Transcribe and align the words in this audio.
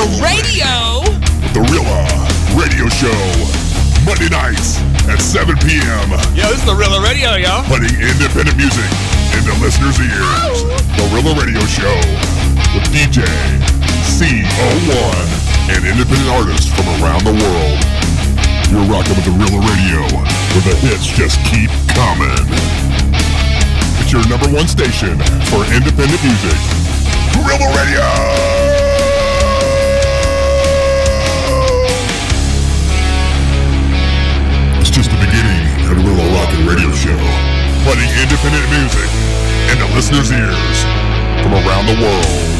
Rela 0.00 0.24
Radio. 0.24 1.04
The 1.52 1.60
Rela 1.60 2.00
Radio 2.56 2.88
Show. 2.88 3.20
Monday 4.08 4.32
nights 4.32 4.80
at 5.12 5.20
7 5.20 5.52
p.m. 5.60 6.08
Yo, 6.32 6.48
this 6.48 6.56
is 6.56 6.64
the 6.64 6.72
Rela 6.72 7.04
Radio, 7.04 7.36
yo. 7.36 7.60
Putting 7.68 7.92
independent 8.00 8.56
music 8.56 8.88
into 9.36 9.52
listeners' 9.60 10.00
ears. 10.00 10.64
The 10.96 11.04
Rela 11.12 11.36
Radio 11.36 11.60
Show 11.68 11.92
with 12.72 12.88
DJ 12.96 13.28
CO1 14.08 15.68
and 15.68 15.84
independent 15.84 16.32
artists 16.32 16.72
from 16.72 16.88
around 17.04 17.28
the 17.28 17.36
world. 17.36 17.76
You're 18.72 18.88
rocking 18.88 19.20
with 19.20 19.28
the 19.28 19.36
Rela 19.36 19.60
Radio, 19.68 20.00
where 20.56 20.64
the 20.64 20.76
hits 20.80 21.12
just 21.12 21.36
keep 21.44 21.68
coming. 21.92 22.48
It's 24.00 24.16
your 24.16 24.24
number 24.32 24.48
one 24.48 24.64
station 24.64 25.20
for 25.52 25.60
independent 25.68 26.24
music. 26.24 26.56
Rela 27.44 27.68
Radio! 27.76 28.79
Rela 35.98 36.26
Rockin' 36.34 36.66
Radio 36.66 36.90
Show. 36.92 37.16
Putting 37.84 38.08
independent 38.22 38.66
music 38.70 39.10
into 39.72 39.86
listeners' 39.94 40.30
ears 40.30 40.78
from 41.42 41.54
around 41.54 41.86
the 41.86 41.96
world. 42.00 42.50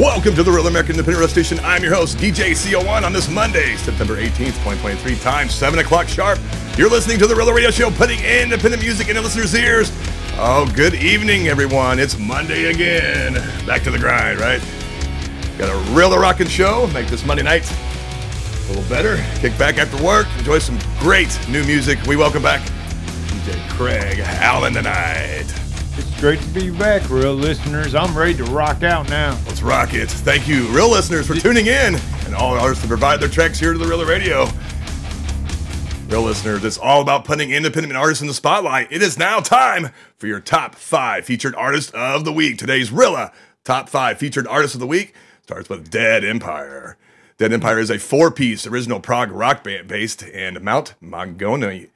Welcome 0.00 0.34
to 0.34 0.42
the 0.42 0.50
Real 0.50 0.66
American 0.66 0.96
Independent 0.96 1.20
Radio 1.20 1.26
Station. 1.28 1.60
I'm 1.64 1.82
your 1.82 1.94
host, 1.94 2.16
DJ 2.18 2.52
CO1, 2.52 3.04
on 3.04 3.12
this 3.12 3.28
Monday, 3.28 3.76
September 3.76 4.16
18th, 4.16 4.58
2023, 4.64 5.16
time 5.16 5.48
7 5.48 5.78
o'clock 5.78 6.08
sharp. 6.08 6.38
You're 6.76 6.90
listening 6.90 7.18
to 7.18 7.26
the 7.26 7.36
Real 7.36 7.52
Radio 7.52 7.70
Show, 7.70 7.90
putting 7.90 8.18
independent 8.24 8.82
music 8.82 9.08
into 9.08 9.20
listeners' 9.20 9.54
ears. 9.54 9.92
Oh, 10.38 10.70
good 10.74 10.94
evening, 10.94 11.48
everyone. 11.48 11.98
It's 12.00 12.18
Monday 12.18 12.66
again. 12.66 13.34
Back 13.66 13.82
to 13.82 13.90
the 13.90 13.98
grind, 13.98 14.40
right? 14.40 14.62
Got 15.58 15.68
a 15.68 15.92
real 15.92 16.16
rockin' 16.18 16.48
show. 16.48 16.88
Make 16.88 17.06
this 17.08 17.24
Monday 17.24 17.42
night 17.42 17.62
a 18.64 18.68
little 18.68 18.88
better. 18.88 19.16
Kick 19.40 19.56
back 19.58 19.78
after 19.78 20.02
work. 20.02 20.26
Enjoy 20.38 20.58
some 20.58 20.78
great 20.98 21.36
new 21.48 21.64
music. 21.64 22.00
We 22.06 22.16
welcome 22.16 22.42
back 22.42 22.60
DJ 23.26 23.68
Craig 23.70 24.20
Allen 24.20 24.74
tonight. 24.74 25.44
It's 25.94 26.20
great 26.20 26.40
to 26.40 26.48
be 26.48 26.70
back, 26.70 27.08
real 27.10 27.34
listeners. 27.34 27.94
I'm 27.94 28.16
ready 28.16 28.34
to 28.34 28.44
rock 28.44 28.82
out 28.82 29.08
now. 29.10 29.38
Let's 29.46 29.62
rock 29.62 29.92
it. 29.94 30.08
Thank 30.10 30.48
you, 30.48 30.66
real 30.68 30.90
listeners, 30.90 31.26
for 31.26 31.34
tuning 31.34 31.66
in 31.66 31.96
and 32.24 32.34
all 32.34 32.54
artists 32.58 32.82
to 32.82 32.88
provide 32.88 33.20
their 33.20 33.28
tracks 33.28 33.58
here 33.58 33.72
to 33.72 33.78
the 33.78 33.86
Real 33.86 34.04
Radio. 34.04 34.46
Real 36.08 36.22
listeners, 36.22 36.64
it's 36.64 36.78
all 36.78 37.02
about 37.02 37.24
putting 37.24 37.50
independent 37.50 37.96
artists 37.96 38.22
in 38.22 38.28
the 38.28 38.34
spotlight. 38.34 38.90
It 38.90 39.02
is 39.02 39.18
now 39.18 39.40
time 39.40 39.90
for 40.16 40.26
your 40.26 40.40
top 40.40 40.74
five 40.74 41.24
featured 41.24 41.54
artists 41.54 41.90
of 41.94 42.24
the 42.24 42.32
week. 42.32 42.58
Today's 42.58 42.90
Rela 42.90 43.32
top 43.64 43.88
five 43.88 44.18
featured 44.18 44.46
artists 44.46 44.74
of 44.74 44.80
the 44.80 44.86
week 44.86 45.14
starts 45.42 45.68
with 45.68 45.90
Dead 45.90 46.24
Empire. 46.24 46.96
Dead 47.38 47.52
Empire 47.52 47.78
is 47.78 47.90
a 47.90 47.98
four-piece 47.98 48.66
original 48.66 49.00
prog 49.00 49.30
rock 49.30 49.64
band 49.64 49.88
based 49.88 50.22
in 50.22 50.62
Mount 50.62 50.94
Maunganui, 51.02 51.88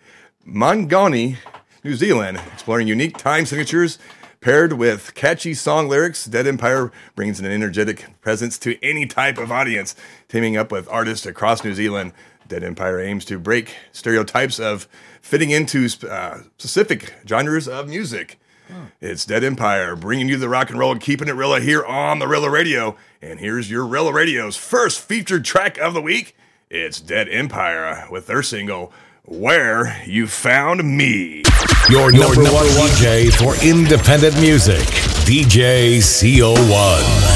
Maunganui, 0.46 1.36
New 1.84 1.94
Zealand, 1.94 2.40
exploring 2.54 2.88
unique 2.88 3.18
time 3.18 3.44
signatures 3.44 3.98
paired 4.40 4.72
with 4.72 5.14
catchy 5.14 5.52
song 5.52 5.88
lyrics. 5.88 6.24
Dead 6.24 6.46
Empire 6.46 6.90
brings 7.14 7.38
an 7.38 7.46
energetic 7.46 8.06
presence 8.22 8.56
to 8.58 8.82
any 8.82 9.06
type 9.06 9.36
of 9.36 9.52
audience, 9.52 9.94
teaming 10.28 10.56
up 10.56 10.72
with 10.72 10.88
artists 10.88 11.26
across 11.26 11.62
New 11.62 11.74
Zealand. 11.74 12.12
Dead 12.48 12.64
Empire 12.64 12.98
aims 12.98 13.24
to 13.26 13.38
break 13.38 13.76
stereotypes 13.92 14.58
of 14.58 14.88
fitting 15.20 15.50
into 15.50 15.88
uh, 16.08 16.38
specific 16.56 17.14
genres 17.28 17.68
of 17.68 17.88
music. 17.88 18.38
It's 19.00 19.25
Dead 19.25 19.45
Empire 19.45 19.95
bringing 19.97 20.28
you 20.28 20.36
the 20.36 20.48
rock 20.48 20.70
and 20.70 20.78
roll 20.78 20.92
and 20.92 21.00
keeping 21.00 21.28
it 21.28 21.34
Rela 21.34 21.61
here 21.61 21.84
on 21.84 22.19
the 22.19 22.27
Rela 22.27 22.50
Radio. 22.50 22.97
And 23.22 23.41
here's 23.41 23.70
your 23.70 23.84
Rela 23.84 24.12
Radio's 24.12 24.56
first 24.56 25.00
featured 25.00 25.44
track 25.44 25.78
of 25.78 25.94
the 25.94 26.03
week. 26.03 26.37
It's 26.71 27.00
Dead 27.00 27.28
Empire 27.28 28.06
with 28.10 28.26
their 28.26 28.43
single 28.43 28.93
Where 29.25 30.03
You 30.06 30.26
Found 30.26 30.82
Me. 30.84 31.43
Your, 31.88 32.10
number, 32.10 32.43
one 32.43 32.91
DJ 32.99 33.32
for 33.32 33.55
independent 33.65 34.41
music, 34.41 34.81
DJ 35.26 35.99
CO1. 35.99 37.35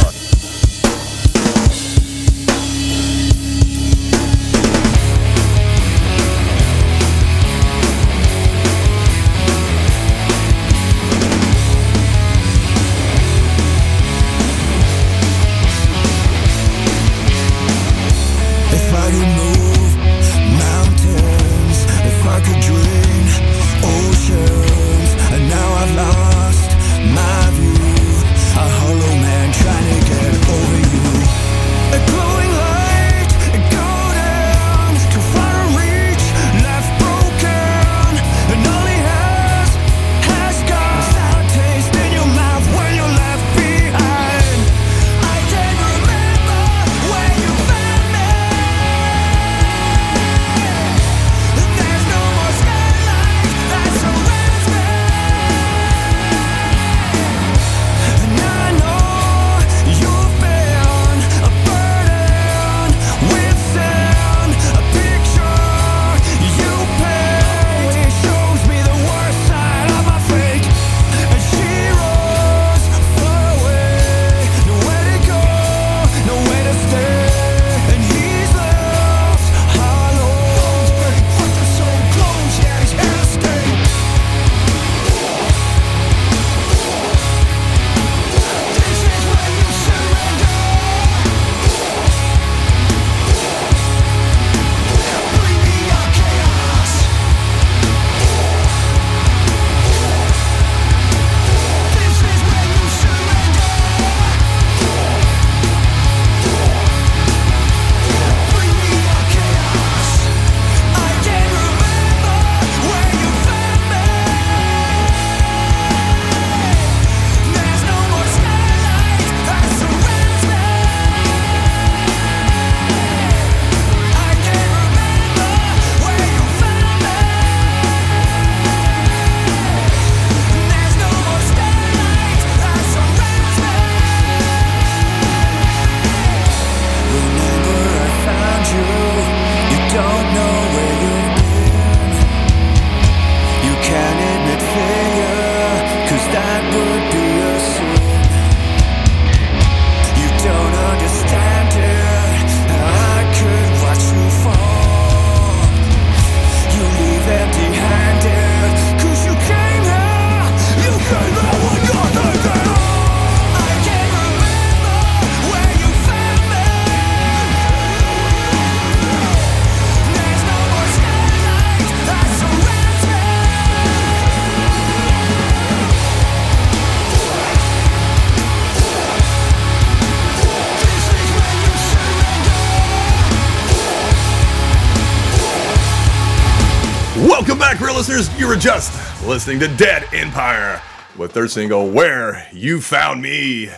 Listeners, 187.88 188.28
you 188.38 188.46
were 188.46 188.56
just 188.56 188.92
listening 189.26 189.58
to 189.60 189.68
Dead 189.76 190.06
Empire 190.12 190.80
with 191.16 191.32
their 191.32 191.48
single 191.48 191.90
"Where 191.90 192.46
You 192.52 192.80
Found 192.80 193.22
Me." 193.22 193.70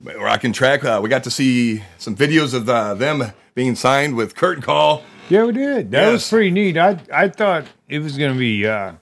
Rocking 0.00 0.52
track. 0.52 0.84
Uh, 0.84 0.98
we 1.00 1.08
got 1.08 1.22
to 1.24 1.30
see 1.30 1.82
some 1.98 2.16
videos 2.16 2.54
of 2.54 2.68
uh, 2.68 2.94
them 2.94 3.32
being 3.54 3.76
signed 3.76 4.16
with 4.16 4.34
Curtain 4.34 4.62
Call. 4.62 5.04
Yeah, 5.28 5.44
we 5.44 5.52
did. 5.52 5.92
That 5.92 6.10
was 6.10 6.28
pretty 6.28 6.50
neat. 6.50 6.76
I 6.76 6.98
I 7.12 7.28
thought 7.28 7.66
it 7.88 8.00
was 8.00 8.18
gonna 8.18 8.38
be 8.38 8.66
uh, 8.66 8.94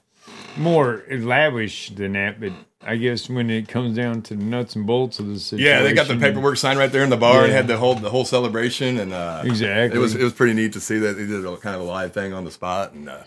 more 0.57 1.03
lavish 1.09 1.89
than 1.89 2.13
that, 2.13 2.39
but 2.39 2.51
I 2.83 2.97
guess 2.97 3.29
when 3.29 3.49
it 3.49 3.67
comes 3.67 3.95
down 3.95 4.21
to 4.23 4.35
the 4.35 4.43
nuts 4.43 4.75
and 4.75 4.85
bolts 4.85 5.17
of 5.19 5.27
the 5.27 5.39
situation, 5.39 5.65
Yeah, 5.65 5.81
they 5.81 5.93
got 5.93 6.07
the 6.07 6.17
paperwork 6.17 6.57
signed 6.57 6.77
right 6.77 6.91
there 6.91 7.03
in 7.03 7.09
the 7.09 7.17
bar 7.17 7.43
and 7.45 7.51
had 7.51 7.67
the 7.67 7.77
whole 7.77 7.95
the 7.95 8.09
whole 8.11 8.25
celebration 8.25 8.99
and 8.99 9.11
uh, 9.11 9.41
Exactly. 9.43 9.97
It 9.97 10.01
was 10.01 10.13
it 10.15 10.23
was 10.23 10.33
pretty 10.33 10.53
neat 10.53 10.73
to 10.73 10.79
see 10.79 10.99
that 10.99 11.13
they 11.17 11.25
did 11.25 11.43
a 11.45 11.57
kind 11.57 11.75
of 11.75 11.81
a 11.81 11.85
live 11.85 12.13
thing 12.13 12.31
on 12.33 12.43
the 12.45 12.51
spot 12.51 12.93
and 12.93 13.09
uh, 13.09 13.23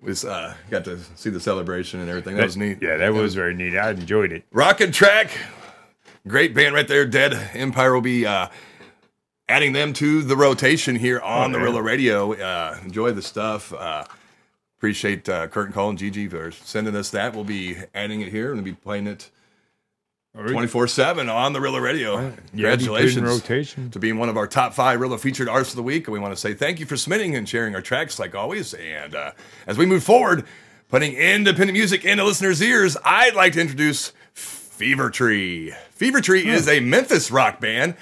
was 0.00 0.24
uh, 0.24 0.54
got 0.70 0.84
to 0.84 0.98
see 1.16 1.30
the 1.30 1.40
celebration 1.40 2.00
and 2.00 2.08
everything. 2.08 2.36
That 2.36 2.44
was 2.44 2.56
neat. 2.56 2.78
Yeah, 2.82 2.96
that 2.96 3.12
was 3.12 3.34
very 3.34 3.54
neat. 3.54 3.76
I 3.76 3.90
enjoyed 3.90 4.32
it. 4.32 4.44
Rockin' 4.52 4.92
Track, 4.92 5.30
great 6.26 6.54
band 6.54 6.74
right 6.74 6.86
there. 6.86 7.06
Dead 7.06 7.32
Empire 7.54 7.94
will 7.94 8.00
be 8.00 8.26
uh, 8.26 8.48
adding 9.48 9.72
them 9.72 9.92
to 9.94 10.22
the 10.22 10.36
rotation 10.36 10.96
here 10.96 11.20
on 11.20 11.52
the. 11.52 11.58
Rela 11.58 11.82
Radio. 11.82 12.34
Uh, 12.34 12.78
enjoy 12.84 13.12
the 13.12 13.22
stuff. 13.22 13.72
Uh, 13.72 14.04
appreciate 14.78 15.28
uh, 15.28 15.46
Curtain 15.46 15.72
Call 15.72 15.88
and 15.90 15.98
Gigi 15.98 16.28
for 16.28 16.50
sending 16.50 16.94
us 16.94 17.10
that. 17.10 17.34
We'll 17.34 17.44
be 17.44 17.76
adding 17.94 18.20
it 18.20 18.28
here 18.28 18.52
and 18.52 18.56
we'll 18.62 18.74
be 18.74 18.78
playing 18.78 19.06
it 19.06 19.30
twenty 20.34 20.66
four 20.66 20.86
seven 20.88 21.28
on 21.28 21.52
the 21.52 21.60
Rela 21.60 21.80
Radio. 21.80 22.20
Yeah, 22.20 22.32
Congratulations 22.50 23.28
rotation. 23.28 23.90
to 23.90 23.98
being 23.98 24.18
one 24.18 24.28
of 24.28 24.36
our 24.36 24.46
top 24.46 24.74
five 24.74 24.98
Rela 25.00 25.18
featured 25.18 25.48
artists 25.48 25.74
of 25.74 25.76
the 25.76 25.82
week. 25.82 26.06
And 26.06 26.12
we 26.12 26.18
want 26.18 26.32
to 26.34 26.40
say 26.40 26.54
thank 26.54 26.80
you 26.80 26.86
for 26.86 26.96
submitting 26.96 27.36
and 27.36 27.48
sharing 27.48 27.74
our 27.74 27.82
tracks 27.82 28.18
like 28.18 28.34
always. 28.34 28.74
And 28.74 29.14
uh, 29.14 29.32
as 29.66 29.78
we 29.78 29.86
move 29.86 30.02
forward, 30.02 30.44
putting 30.88 31.14
independent 31.14 31.72
music 31.72 32.04
into 32.04 32.24
listeners' 32.24 32.60
ears, 32.60 32.96
I'd 33.04 33.34
like 33.34 33.52
to 33.52 33.60
introduce 33.60 34.12
Fevertree. 34.34 35.74
Fever 35.92 36.20
Tree 36.20 36.48
is 36.48 36.68
a 36.68 36.80
Memphis 36.80 37.30
rock 37.30 37.60
band 37.60 37.94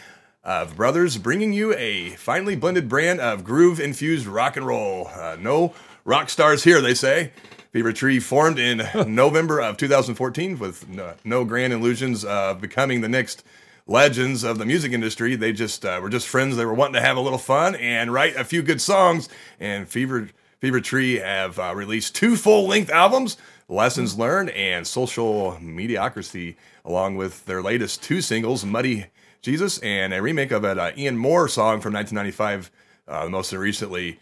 of 0.42 0.74
brothers 0.76 1.18
bringing 1.18 1.52
you 1.52 1.74
a 1.74 2.10
finely 2.16 2.56
blended 2.56 2.88
brand 2.88 3.20
of 3.20 3.44
groove 3.44 3.78
infused 3.78 4.26
rock 4.26 4.56
and 4.56 4.66
roll. 4.66 5.08
Uh, 5.08 5.36
no 5.38 5.74
rock 6.04 6.30
stars 6.30 6.64
here, 6.64 6.80
they 6.80 6.94
say. 6.94 7.30
Fevertree 7.72 8.22
formed 8.22 8.58
in 8.58 8.82
November 9.14 9.60
of 9.60 9.78
2014 9.78 10.58
with 10.58 10.88
no, 10.88 11.14
no 11.24 11.44
grand 11.44 11.72
illusions 11.72 12.24
of 12.24 12.60
becoming 12.60 13.00
the 13.00 13.08
next 13.08 13.44
legends 13.86 14.44
of 14.44 14.58
the 14.58 14.66
music 14.66 14.92
industry. 14.92 15.36
They 15.36 15.52
just 15.52 15.84
uh, 15.84 15.98
were 16.02 16.10
just 16.10 16.28
friends. 16.28 16.56
They 16.56 16.66
were 16.66 16.74
wanting 16.74 16.94
to 16.94 17.00
have 17.00 17.16
a 17.16 17.20
little 17.20 17.38
fun 17.38 17.74
and 17.76 18.12
write 18.12 18.36
a 18.36 18.44
few 18.44 18.62
good 18.62 18.80
songs. 18.80 19.28
And 19.58 19.88
Fever 19.88 20.28
Fevertree 20.60 21.20
have 21.20 21.58
uh, 21.58 21.72
released 21.74 22.14
two 22.14 22.36
full 22.36 22.68
length 22.68 22.90
albums, 22.90 23.36
Lessons 23.68 24.16
Learned 24.18 24.50
and 24.50 24.86
Social 24.86 25.58
Mediocrity, 25.58 26.56
along 26.84 27.16
with 27.16 27.44
their 27.46 27.62
latest 27.62 28.02
two 28.02 28.20
singles, 28.20 28.64
Muddy 28.64 29.06
Jesus 29.40 29.78
and 29.78 30.14
a 30.14 30.22
remake 30.22 30.52
of 30.52 30.62
an 30.62 30.78
uh, 30.78 30.92
Ian 30.96 31.16
Moore 31.16 31.48
song 31.48 31.80
from 31.80 31.94
1995, 31.94 32.70
uh, 33.08 33.28
most 33.28 33.52
recently, 33.52 34.20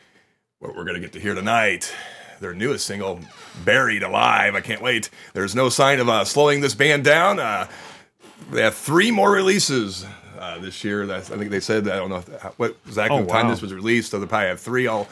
what 0.60 0.74
we're 0.74 0.84
going 0.84 0.94
to 0.94 1.00
get 1.00 1.12
to 1.12 1.20
hear 1.20 1.34
tonight. 1.34 1.92
Their 2.40 2.54
newest 2.54 2.86
single, 2.86 3.20
Buried 3.64 4.02
Alive. 4.02 4.54
I 4.54 4.60
can't 4.60 4.80
wait. 4.82 5.10
There's 5.34 5.54
no 5.54 5.68
sign 5.68 6.00
of 6.00 6.08
uh, 6.08 6.24
slowing 6.24 6.60
this 6.60 6.74
band 6.74 7.04
down. 7.04 7.38
Uh, 7.38 7.68
they 8.50 8.62
have 8.62 8.74
three 8.74 9.10
more 9.10 9.30
releases 9.30 10.06
uh, 10.38 10.58
this 10.58 10.82
year. 10.82 11.06
That's, 11.06 11.30
I 11.30 11.36
think 11.36 11.50
they 11.50 11.60
said, 11.60 11.86
I 11.88 11.96
don't 11.96 12.08
know 12.08 12.16
if, 12.16 12.28
what 12.58 12.76
exactly 12.86 13.18
Oh, 13.18 13.22
the 13.24 13.28
time 13.30 13.48
this 13.48 13.60
was 13.60 13.74
released, 13.74 14.10
so 14.10 14.18
they 14.18 14.26
probably 14.26 14.48
have 14.48 14.60
three 14.60 14.86
all 14.86 15.06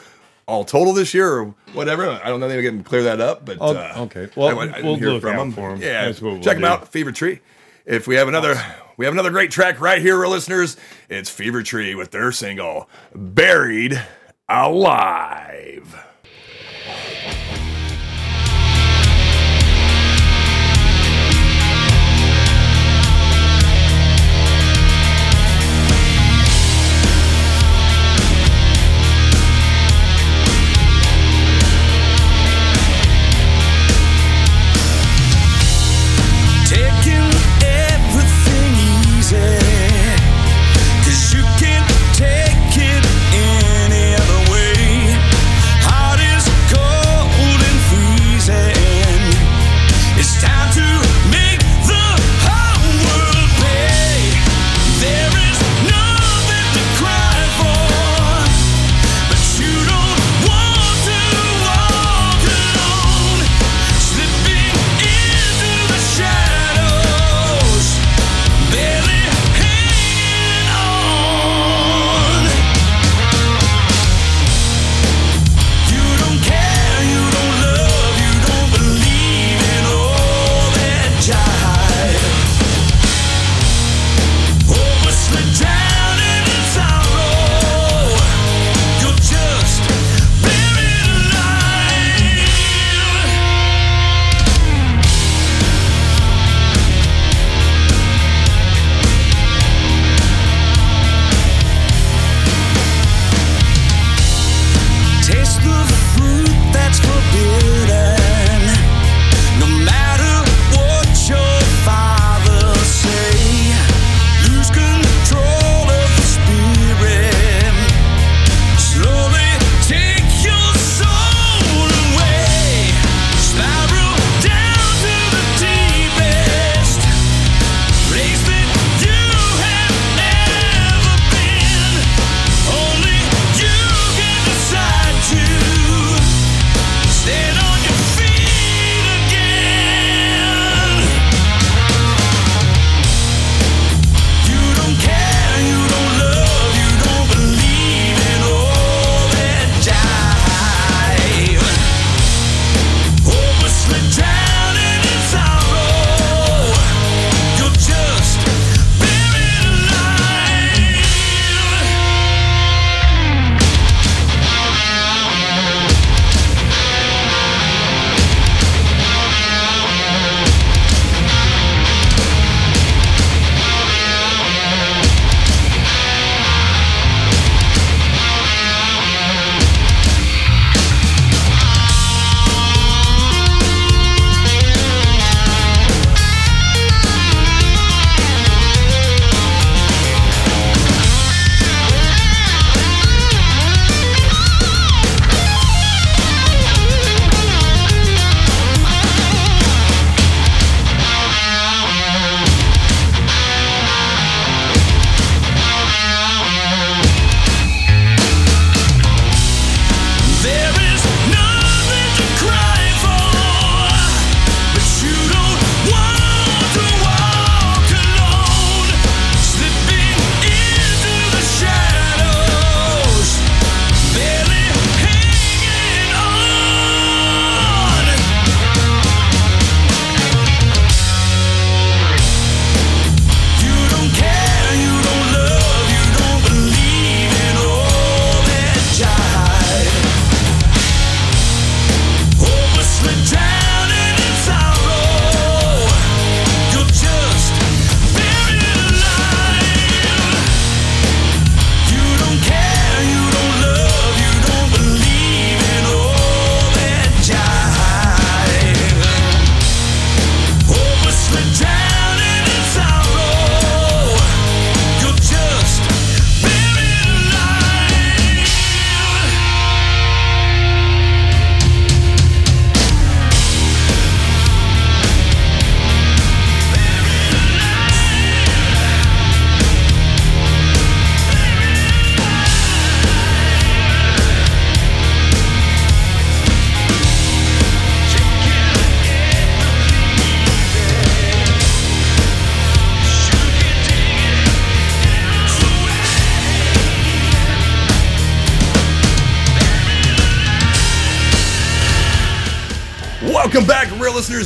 all 0.47 0.65
total 0.65 0.93
this 0.93 1.13
year 1.13 1.31
or 1.31 1.53
whatever. 1.73 2.09
I 2.09 2.27
don't 2.29 2.39
know. 2.39 2.47
They 2.47 2.63
can 2.63 2.83
clear 2.83 3.03
that 3.03 3.21
up, 3.21 3.45
but 3.45 3.59
Oh, 3.61 3.75
uh, 3.75 3.93
okay. 3.97 4.27
Well, 4.35 4.57
I, 4.57 4.63
I 4.63 4.65
didn't 4.65 4.83
we'll 4.85 4.95
hear 4.95 5.09
look 5.11 5.21
from 5.21 5.35
them. 5.37 5.51
for 5.51 5.69
'em. 5.69 5.79
Yeah, 5.81 6.05
That's 6.05 6.19
we'll 6.23 6.37
check 6.39 6.55
them 6.55 6.61
do. 6.63 6.67
out, 6.67 6.91
Fevertree. 6.91 7.39
If 7.85 8.07
we 8.07 8.15
have 8.15 8.27
another, 8.27 8.59
we 8.97 9.05
have 9.05 9.13
another 9.13 9.29
great 9.29 9.51
track 9.51 9.79
right 9.79 10.01
here, 10.01 10.17
our 10.17 10.27
listeners. 10.27 10.75
It's 11.07 11.29
Fevertree 11.29 11.95
with 11.95 12.09
their 12.09 12.31
single 12.31 12.89
"Buried 13.13 14.01
Alive." 14.49 16.03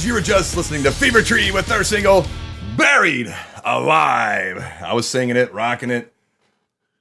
Listeners. 0.04 0.06
You 0.06 0.14
were 0.14 0.22
just 0.40 0.58
listening 0.58 0.84
to 0.84 0.90
Fevertree 0.90 1.54
with 1.54 1.66
their 1.68 1.84
single 1.84 2.26
"Buried 2.78 3.34
Alive." 3.64 4.58
I 4.82 4.94
was 4.94 5.08
singing 5.08 5.36
it, 5.38 5.54
rocking 5.54 5.90
it, 5.92 6.14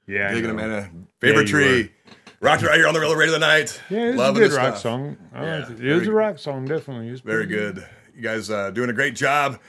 Yeah, 0.07 0.33
digging 0.33 0.49
it, 0.51 0.53
man. 0.53 1.07
Fever 1.19 1.41
you 1.41 1.47
Tree, 1.47 1.91
rocked 2.39 2.63
it 2.63 2.67
right 2.67 2.77
here 2.77 2.87
on 2.87 2.93
the 2.93 2.99
Radio 3.01 3.33
tonight. 3.33 3.81
Yeah, 3.89 3.99
it 3.99 4.07
was 4.11 4.15
Loving 4.17 4.43
a 4.43 4.47
good 4.49 4.55
rock 4.55 4.67
stuff. 4.75 4.81
song. 4.81 5.17
I 5.33 5.43
Yeah, 5.43 5.57
it. 5.57 5.61
It 5.63 5.69
was 5.69 5.79
very- 5.79 6.07
a 6.07 6.11
rock 6.11 6.37
song, 6.39 6.65
definitely. 6.65 7.07
It 7.09 7.11
was 7.11 7.21
Very 7.21 7.45
pretty 7.45 7.59
good. 7.61 7.87
You 8.15 8.21
guys 8.21 8.49
uh, 8.49 8.71
doing 8.71 8.89
a 8.89 8.93
great 8.93 9.15
job. 9.15 9.59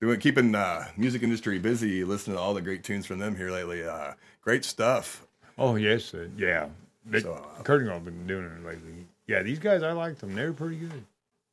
Doing 0.00 0.18
keeping 0.18 0.54
uh, 0.54 0.86
music 0.96 1.22
industry 1.22 1.58
busy. 1.58 2.04
Listening 2.04 2.36
to 2.36 2.40
all 2.42 2.54
the 2.54 2.62
great 2.62 2.82
tunes 2.84 3.04
from 3.04 3.18
them 3.18 3.36
here 3.36 3.50
lately. 3.50 3.84
Uh, 3.84 4.12
great 4.40 4.64
stuff. 4.64 5.26
Oh 5.58 5.76
yes, 5.76 6.14
uh, 6.14 6.28
yeah. 6.38 6.68
They, 7.04 7.20
So, 7.20 7.32
uh, 7.34 7.62
Kurt 7.62 7.82
and 7.82 7.90
I've 7.90 8.04
been 8.04 8.26
doing 8.26 8.44
it 8.46 8.64
lately. 8.64 9.06
Yeah, 9.26 9.42
these 9.42 9.58
guys, 9.58 9.82
I 9.82 9.92
like 9.92 10.18
them. 10.18 10.34
They're 10.34 10.52
pretty 10.54 10.76
good. 10.76 11.04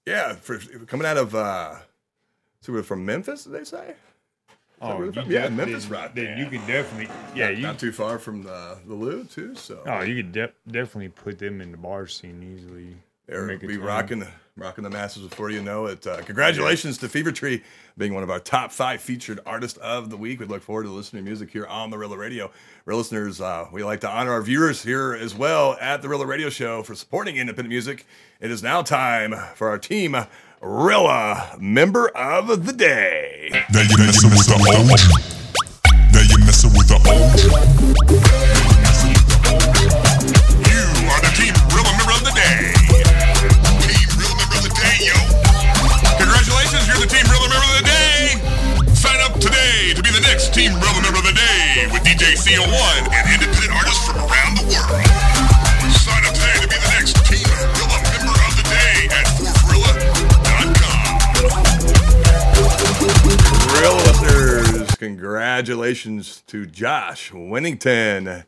Yeah, 0.07 0.35
for 0.35 0.57
coming 0.85 1.05
out 1.05 1.17
of 1.17 1.35
uh, 1.35 1.75
so 2.61 2.71
we're 2.71 2.81
from 2.83 3.05
Memphis. 3.05 3.43
Did 3.43 3.51
they 3.53 3.65
say? 3.65 3.93
Oh, 4.81 5.03
you? 5.03 5.11
Yeah, 5.27 5.49
Memphis 5.49 5.87
rock 5.87 6.13
Then 6.15 6.37
you 6.37 6.45
can 6.45 6.65
definitely, 6.65 7.13
yeah, 7.35 7.49
you. 7.49 7.61
not 7.63 7.77
too 7.77 7.91
far 7.91 8.17
from 8.17 8.43
the 8.43 8.77
the 8.87 8.93
Lou 8.93 9.25
too. 9.25 9.53
So 9.55 9.83
Oh, 9.85 10.01
you 10.01 10.15
could 10.15 10.31
def- 10.31 10.53
definitely 10.65 11.09
put 11.09 11.39
them 11.39 11.59
in 11.59 11.71
the 11.71 11.77
bar 11.77 12.07
scene 12.07 12.41
easily. 12.41 12.95
They'll 13.27 13.45
Make 13.45 13.59
be 13.61 13.75
ton. 13.77 13.85
rocking 13.85 14.19
the 14.19 14.27
rocking 14.55 14.83
the 14.83 14.89
masses 14.89 15.27
before 15.27 15.51
you 15.51 15.61
know 15.61 15.85
it. 15.85 16.07
Uh, 16.07 16.21
congratulations 16.23 16.97
to 16.97 17.07
Fevertree 17.07 17.61
being 17.95 18.15
one 18.15 18.23
of 18.23 18.29
our 18.31 18.39
top 18.39 18.71
five 18.71 18.99
featured 19.01 19.39
artists 19.45 19.77
of 19.79 20.09
the 20.09 20.17
week. 20.17 20.39
We 20.39 20.47
look 20.47 20.63
forward 20.63 20.83
to 20.83 20.89
listening 20.89 21.23
to 21.23 21.29
music 21.29 21.51
here 21.51 21.67
on 21.67 21.91
the 21.91 21.97
Rela 21.97 22.17
Radio. 22.17 22.49
Real 22.85 22.97
listeners, 22.97 23.39
uh, 23.39 23.67
we 23.71 23.83
like 23.83 23.99
to 24.01 24.09
honor 24.09 24.31
our 24.31 24.41
viewers 24.41 24.81
here 24.81 25.13
as 25.13 25.35
well 25.35 25.77
at 25.79 26.01
the 26.01 26.07
Rela 26.07 26.25
Radio 26.25 26.49
Show 26.49 26.81
for 26.81 26.95
supporting 26.95 27.35
independent 27.37 27.69
music. 27.69 28.07
It 28.39 28.49
is 28.49 28.63
now 28.63 28.81
time 28.81 29.35
for 29.55 29.69
our 29.69 29.77
team 29.77 30.15
Rela 30.61 31.59
member 31.59 32.07
of 32.09 32.65
the 32.65 32.73
day. 32.73 33.49
Now 33.71 33.81
you 33.81 33.97
messing 33.99 34.29
with 34.31 34.47
the 34.47 34.55
old. 34.75 36.13
Now 36.13 36.21
you 36.21 36.37
messing 36.45 36.71
with 36.71 36.87
the 36.87 38.11
old. 38.17 38.26
Congratulations 65.97 66.43
to 66.45 66.67
Josh 66.67 67.31
Winnington 67.31 68.45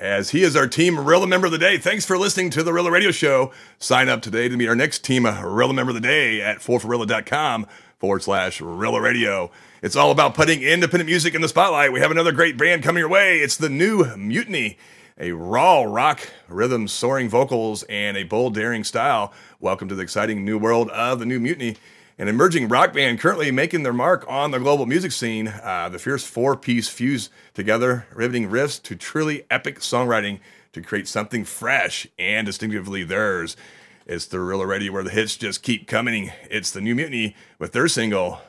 as 0.00 0.30
he 0.30 0.42
is 0.42 0.56
our 0.56 0.66
team 0.66 0.96
Rela 0.96 1.28
member 1.28 1.46
of 1.46 1.52
the 1.52 1.58
day. 1.58 1.78
Thanks 1.78 2.04
for 2.04 2.18
listening 2.18 2.50
to 2.50 2.64
the 2.64 2.72
Rela 2.72 2.90
Radio 2.90 3.12
Show. 3.12 3.52
Sign 3.78 4.08
up 4.08 4.20
today 4.20 4.48
to 4.48 4.56
meet 4.56 4.66
our 4.66 4.74
next 4.74 5.04
team 5.04 5.24
uh, 5.24 5.34
Rela 5.34 5.72
member 5.72 5.90
of 5.90 5.94
the 5.94 6.00
day 6.00 6.42
at 6.42 6.58
forforilla.com 6.58 7.68
forward 7.98 8.24
slash 8.24 8.60
Rela 8.60 9.00
Radio. 9.00 9.52
It's 9.80 9.94
all 9.94 10.10
about 10.10 10.34
putting 10.34 10.60
independent 10.62 11.08
music 11.08 11.36
in 11.36 11.40
the 11.40 11.48
spotlight. 11.48 11.92
We 11.92 12.00
have 12.00 12.10
another 12.10 12.32
great 12.32 12.58
band 12.58 12.82
coming 12.82 12.98
your 12.98 13.08
way. 13.08 13.38
It's 13.38 13.56
the 13.56 13.68
new 13.68 14.16
Mutiny, 14.16 14.76
a 15.18 15.30
raw 15.30 15.82
rock 15.82 16.28
rhythm, 16.48 16.88
soaring 16.88 17.28
vocals, 17.28 17.84
and 17.84 18.16
a 18.16 18.24
bold, 18.24 18.56
daring 18.56 18.82
style. 18.82 19.32
Welcome 19.60 19.88
to 19.88 19.94
the 19.94 20.02
exciting 20.02 20.44
new 20.44 20.58
world 20.58 20.90
of 20.90 21.20
the 21.20 21.26
new 21.26 21.38
Mutiny 21.38 21.76
an 22.18 22.28
emerging 22.28 22.68
rock 22.68 22.92
band 22.92 23.20
currently 23.20 23.50
making 23.50 23.84
their 23.84 23.92
mark 23.92 24.24
on 24.28 24.50
the 24.50 24.58
global 24.58 24.86
music 24.86 25.12
scene. 25.12 25.48
Uh, 25.48 25.88
the 25.88 25.98
fierce 25.98 26.24
four 26.24 26.56
piece 26.56 26.88
fuse 26.88 27.30
together 27.54 28.06
riveting 28.12 28.48
riffs 28.50 28.82
to 28.82 28.96
truly 28.96 29.44
epic 29.50 29.78
songwriting 29.78 30.40
to 30.72 30.82
create 30.82 31.06
something 31.06 31.44
fresh 31.44 32.06
and 32.18 32.46
distinctively 32.46 33.04
theirs. 33.04 33.56
It's 34.04 34.26
the 34.26 34.40
Real 34.40 34.64
Radio 34.64 34.92
where 34.92 35.04
the 35.04 35.10
hits 35.10 35.36
just 35.36 35.62
keep 35.62 35.86
coming. 35.86 36.32
It's 36.50 36.70
the 36.70 36.80
new 36.80 36.94
mutiny 36.94 37.36
with 37.58 37.72
their 37.72 37.88
single, 37.88 38.40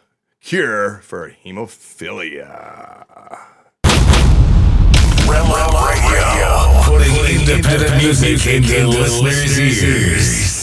Cure 0.42 1.00
for 1.04 1.36
Hemophilia. 1.46 3.06
Radio. 5.30 6.82
Putting 6.86 7.14
independent 7.40 7.98
music 7.98 8.48
into 8.48 8.88
listeners' 8.88 9.84
ears. 9.84 10.59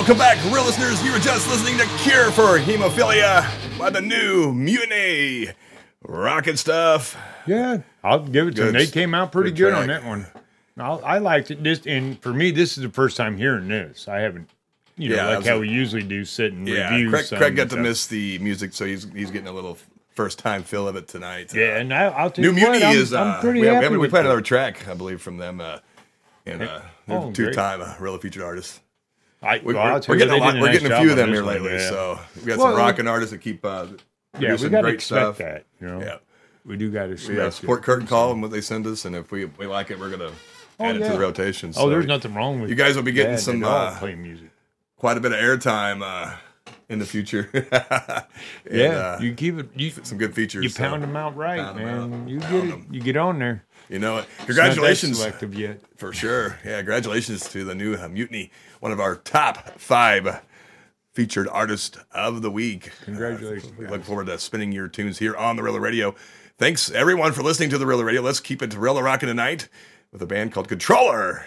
Welcome 0.00 0.16
back, 0.16 0.42
real 0.50 0.64
listeners. 0.64 1.04
You 1.04 1.12
were 1.12 1.18
just 1.18 1.46
listening 1.46 1.76
to 1.76 1.84
Cure 1.98 2.30
for 2.30 2.58
Hemophilia 2.58 3.46
by 3.78 3.90
the 3.90 4.00
new 4.00 4.50
Mutiny. 4.50 5.48
Rocket 6.02 6.58
stuff. 6.58 7.14
Yeah, 7.46 7.82
I'll 8.02 8.20
give 8.26 8.48
it 8.48 8.56
to 8.56 8.64
them. 8.64 8.72
They 8.72 8.86
came 8.86 9.14
out 9.14 9.30
pretty 9.30 9.50
good 9.50 9.72
good, 9.72 9.74
on 9.74 9.88
that 9.88 10.02
one. 10.06 10.26
I'll, 10.78 11.04
I 11.04 11.18
liked 11.18 11.50
it. 11.50 11.62
This 11.62 11.84
and 11.84 12.18
for 12.22 12.32
me, 12.32 12.50
this 12.50 12.78
is 12.78 12.82
the 12.82 12.88
first 12.88 13.18
time 13.18 13.36
hearing 13.36 13.68
this. 13.68 14.08
I 14.08 14.20
haven't, 14.20 14.48
you 14.96 15.10
know, 15.10 15.16
Yeah, 15.16 15.36
like 15.36 15.44
how 15.44 15.58
we 15.58 15.68
usually 15.68 16.02
do, 16.02 16.24
sit 16.24 16.54
and 16.54 16.66
Yeah, 16.66 16.92
review. 16.94 17.10
Craig, 17.10 17.26
Craig 17.28 17.56
got 17.56 17.64
to 17.64 17.70
stuff. 17.72 17.80
miss 17.80 18.06
the 18.06 18.38
music, 18.38 18.72
so 18.72 18.86
he's 18.86 19.04
he's 19.12 19.30
getting 19.30 19.48
a 19.48 19.52
little 19.52 19.76
first 20.14 20.38
time 20.38 20.62
feel 20.62 20.88
of 20.88 20.96
it 20.96 21.08
tonight. 21.08 21.52
Yeah, 21.54 21.74
Uh, 21.74 21.78
and 21.80 21.92
I, 21.92 22.04
I'll 22.06 22.30
tell 22.30 22.42
New 22.42 22.52
you 22.54 22.62
what, 22.62 22.70
Mutiny 22.72 22.84
I'm, 22.86 22.96
is. 22.96 23.12
Uh, 23.12 23.20
I'm 23.22 23.40
pretty 23.42 23.60
we, 23.60 23.66
have, 23.66 23.90
we, 23.92 23.98
we 23.98 24.08
played 24.08 24.24
another 24.24 24.40
track, 24.40 24.88
I 24.88 24.94
believe, 24.94 25.20
from 25.20 25.36
them. 25.36 25.60
Uh, 25.60 25.78
and 26.46 26.62
uh, 26.62 26.80
Oh, 27.06 27.30
two 27.32 27.44
great. 27.44 27.54
time 27.54 27.82
uh, 27.82 27.94
really 28.00 28.18
featured 28.18 28.42
artists. 28.42 28.80
I, 29.42 29.58
We, 29.64 29.74
well, 29.74 29.96
are 29.96 30.00
getting 30.00 30.34
a 30.34 30.36
lot. 30.36 30.54
We're 30.54 30.66
nice 30.66 30.80
getting 30.80 30.92
a 30.92 31.00
few 31.00 31.10
of 31.10 31.16
them 31.16 31.30
here 31.30 31.42
one, 31.44 31.54
lately, 31.54 31.72
yeah. 31.78 31.88
so 31.88 32.20
we 32.36 32.42
got 32.46 32.58
Well, 32.58 32.68
some 32.68 32.76
rocking 32.76 33.06
artists 33.06 33.32
that 33.32 33.38
keep 33.38 33.64
uh, 33.64 33.86
yeah, 34.34 34.38
producing 34.40 34.72
to 34.72 34.82
great 34.82 35.00
stuff. 35.00 35.38
that. 35.38 35.64
You 35.80 35.86
know, 35.88 36.00
Yeah. 36.00 36.16
we 36.66 36.76
do 36.76 36.90
got 36.90 37.06
to 37.06 37.12
expect 37.12 37.38
it. 37.38 37.52
support 37.52 37.82
Curtain 37.82 38.06
Call 38.06 38.32
and 38.32 38.42
what 38.42 38.50
they 38.50 38.60
send 38.60 38.86
us, 38.86 39.04
and 39.06 39.16
if 39.16 39.30
we, 39.32 39.46
we 39.46 39.66
like 39.66 39.90
it, 39.90 39.98
we're 39.98 40.10
gonna 40.10 40.32
add 40.78 40.96
it 40.96 41.00
to 41.06 41.12
the 41.12 41.18
rotation. 41.18 41.72
Oh, 41.76 41.88
there's 41.88 42.06
nothing 42.06 42.34
wrong 42.34 42.60
with 42.60 42.68
You 42.70 42.76
guys 42.76 42.96
will 42.96 43.02
be 43.02 43.12
getting 43.12 43.38
some, 43.38 43.64
uh, 43.64 43.98
playing 43.98 44.22
music. 44.22 44.50
quite 44.96 45.16
a 45.16 45.20
bit 45.20 45.32
of 45.32 45.38
airtime 45.38 46.02
uh, 46.02 46.36
in 46.90 46.98
the 46.98 47.06
future. 47.06 47.48
And, 48.66 48.78
Yeah, 48.78 48.86
uh, 48.88 49.18
you 49.20 49.34
keep 49.34 49.58
it. 49.58 49.68
You 49.74 49.90
some 50.02 50.18
good 50.18 50.34
features. 50.34 50.62
you 50.62 50.68
so, 50.68 50.82
pound 50.82 51.02
them 51.02 51.16
out 51.16 51.36
right, 51.36 51.74
man. 51.76 52.12
out. 52.12 52.28
You 52.28 52.38
get 52.40 52.52
it. 52.52 52.72
'em. 52.72 52.86
You 52.90 53.00
get 53.00 53.16
on 53.16 53.38
there. 53.38 53.64
You 53.88 53.98
know 53.98 54.18
it. 54.18 54.20
It's 54.20 54.28
not 54.30 54.36
that 54.38 54.46
Congratulations. 54.46 55.18
selective 55.18 55.54
yet. 55.54 55.80
For 55.96 56.12
sure. 56.12 56.58
Yeah, 56.64 56.76
congratulations 56.78 57.48
to 57.50 57.64
the 57.64 57.74
new 57.74 57.94
uh, 57.96 58.08
Mutiny, 58.08 58.50
one 58.80 58.92
of 58.92 59.00
our 59.00 59.16
top 59.16 59.78
five 59.78 60.42
featured 61.12 61.48
artist 61.48 61.98
of 62.12 62.40
the 62.42 62.50
week. 62.50 62.92
Congratulations, 63.04 63.72
we 63.76 63.86
look 63.86 64.04
forward 64.04 64.26
to 64.26 64.38
spinning 64.38 64.70
your 64.72 64.86
tunes 64.88 65.18
here 65.18 65.36
on 65.36 65.56
the 65.56 65.62
Rela 65.62 65.80
Radio. 65.80 66.14
Thanks 66.56 66.90
everyone 66.90 67.32
for 67.32 67.42
listening 67.42 67.70
to 67.70 67.78
the 67.78 67.84
Rela 67.84 68.04
Radio. 68.04 68.22
Let's 68.22 68.40
keep 68.40 68.62
it 68.62 68.70
Rela 68.70 69.02
rocking 69.02 69.26
tonight 69.28 69.68
with 70.12 70.22
a 70.22 70.26
band 70.26 70.52
called 70.52 70.68
Controller. 70.68 71.46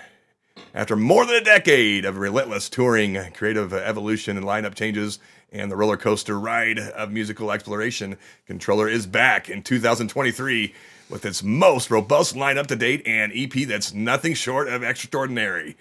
After 0.76 0.96
more 0.96 1.26
than 1.26 1.36
a 1.36 1.42
decade 1.42 2.04
of 2.06 2.18
relentless 2.18 2.70
touring, 2.70 3.18
creative 3.34 3.74
evolution, 3.74 4.38
and 4.38 4.46
lineup 4.46 4.76
changes, 4.76 5.18
and 5.54 5.72
the 5.72 5.76
roller 5.78 5.96
coaster 5.98 6.38
ride 6.40 6.80
of 6.80 7.12
musical 7.12 7.52
exploration, 7.52 8.18
Controller 8.48 8.90
is 8.90 9.06
back 9.06 9.50
in 9.50 9.62
2023 9.64 10.74
with 11.10 11.26
its 11.26 11.44
most 11.44 11.90
robust 11.92 12.36
lineup 12.36 12.68
to 12.68 12.76
date 12.76 13.04
and 13.06 13.32
EP 13.36 13.68
that's 13.68 13.94
nothing 13.94 14.34
short 14.34 14.68
of 14.68 14.84
extraordinary. 14.84 15.78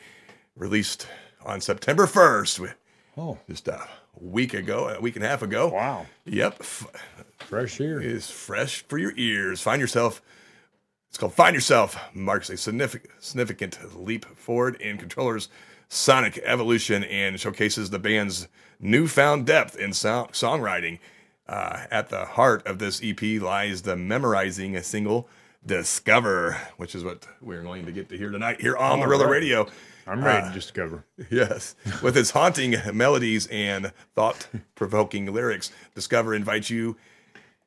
Released 0.57 1.07
on 1.45 1.61
September 1.61 2.07
1st, 2.07 2.57
wi- 2.59 2.75
Oh, 3.17 3.39
just 3.49 3.67
a 3.69 3.89
week 4.21 4.55
ago, 4.55 4.89
a 4.89 5.01
week 5.01 5.17
and 5.17 5.25
a 5.25 5.29
half 5.29 5.43
ago. 5.43 5.69
wow. 5.69 6.07
Yep, 6.27 6.63
Fresh 7.39 7.79
here. 7.79 8.01
is 8.01 8.31
fresh 8.31 8.83
for 8.87 8.97
your 8.99 9.13
ears. 9.17 9.61
Find 9.61 9.81
yourself. 9.81 10.23
It's 11.09 11.19
called 11.19 11.35
Find 11.35 11.55
Yourself. 11.55 11.99
Marks 12.15 12.49
a 12.49 12.57
significant, 12.57 13.13
significant 13.21 14.01
leap 14.03 14.25
forward 14.37 14.77
in 14.81 14.97
controllers' 14.97 15.49
sonic 15.91 16.39
evolution 16.45 17.05
and 17.05 17.39
showcases 17.39 17.91
the 17.91 17.99
band's 17.99 18.49
newfound 18.83 19.47
depth 19.47 19.77
in 19.79 19.95
so- 19.95 20.29
songwriting. 20.33 20.99
Uh, 21.49 21.87
at 21.91 22.09
the 22.09 22.25
heart 22.25 22.67
of 22.67 22.79
this 22.79 23.01
EP 23.03 23.21
lies 23.41 23.83
the 23.83 23.97
memorizing 23.97 24.77
a 24.77 24.83
single 24.83 25.29
"Discover," 25.65 26.57
which 26.77 26.95
is 26.95 27.03
what 27.05 27.27
we're 27.41 27.63
going 27.63 27.85
to 27.87 27.93
get 27.93 28.09
to 28.11 28.17
hear 28.17 28.31
tonight 28.31 28.61
here 28.61 28.77
on 28.77 29.01
the 29.01 29.07
Rela 29.07 29.25
right. 29.25 29.31
Radio. 29.31 29.67
I'm 30.07 30.25
ready 30.25 30.47
uh, 30.47 30.49
to 30.49 30.55
discover. 30.55 31.05
Yes. 31.31 31.75
With 32.03 32.17
its 32.17 32.31
haunting 32.31 32.77
melodies 32.93 33.47
and 33.49 33.93
thought 34.15 34.49
provoking 34.75 35.33
lyrics, 35.33 35.71
Discover 35.95 36.35
invites 36.35 36.71
you 36.71 36.97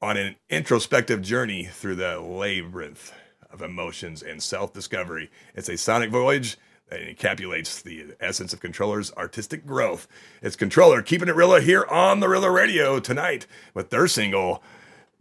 on 0.02 0.18
an 0.18 0.36
introspective 0.50 1.22
journey 1.22 1.66
through 1.66 1.96
the 1.96 2.20
labyrinth 2.20 3.14
of 3.52 3.62
emotions 3.62 4.22
and 4.22 4.42
self 4.42 4.74
discovery. 4.74 5.30
It's 5.54 5.70
a 5.70 5.78
sonic 5.78 6.12
voyage 6.12 6.58
that 6.90 7.02
encapsulates 7.02 7.82
the 7.82 8.16
essence 8.20 8.54
of 8.54 8.60
Controller's 8.60 9.12
artistic 9.14 9.66
growth. 9.66 10.08
It's 10.42 10.56
Controller 10.56 11.02
keeping 11.02 11.28
it 11.28 11.36
Rela 11.36 11.62
here 11.62 11.86
on 11.86 12.20
the 12.20 12.28
Rela 12.28 12.54
Radio 12.54 13.00
tonight 13.00 13.48
with 13.74 13.90
their 13.90 14.08
single, 14.08 14.62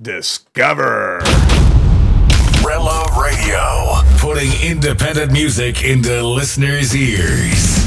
Discover. 0.01 1.21
Rela 2.65 3.07
Radio, 3.17 4.03
putting 4.19 4.51
independent 4.63 5.33
music 5.33 5.85
into 5.85 6.23
listeners' 6.23 6.95
ears. 6.95 7.84